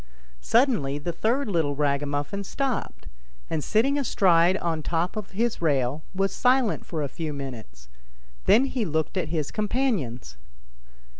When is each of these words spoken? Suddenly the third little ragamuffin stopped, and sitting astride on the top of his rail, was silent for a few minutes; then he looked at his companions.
Suddenly 0.41 0.97
the 0.97 1.11
third 1.13 1.47
little 1.47 1.75
ragamuffin 1.75 2.43
stopped, 2.43 3.05
and 3.51 3.63
sitting 3.63 3.99
astride 3.99 4.57
on 4.57 4.79
the 4.79 4.83
top 4.87 5.15
of 5.15 5.29
his 5.29 5.61
rail, 5.61 6.01
was 6.15 6.33
silent 6.33 6.87
for 6.87 7.03
a 7.03 7.07
few 7.07 7.31
minutes; 7.33 7.87
then 8.45 8.65
he 8.65 8.83
looked 8.83 9.15
at 9.15 9.29
his 9.29 9.51
companions. 9.51 10.37